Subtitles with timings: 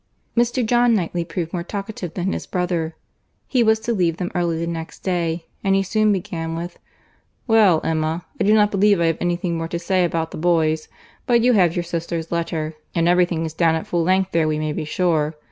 [0.35, 0.65] Mr.
[0.65, 2.95] John Knightley proved more talkative than his brother.
[3.47, 6.79] He was to leave them early the next day; and he soon began with—
[7.45, 10.37] "Well, Emma, I do not believe I have any thing more to say about the
[10.37, 10.87] boys;
[11.27, 14.47] but you have your sister's letter, and every thing is down at full length there
[14.47, 15.35] we may be sure.